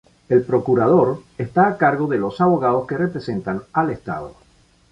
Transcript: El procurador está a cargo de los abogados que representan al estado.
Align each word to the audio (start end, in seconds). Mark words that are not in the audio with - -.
El 0.29 0.41
procurador 0.41 1.21
está 1.37 1.67
a 1.67 1.77
cargo 1.77 2.07
de 2.07 2.17
los 2.17 2.41
abogados 2.41 2.87
que 2.87 2.97
representan 2.97 3.61
al 3.71 3.91
estado. 3.91 4.33